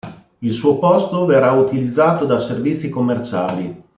[0.39, 3.83] Il suo posto verrà utilizzato da servizi commerciali.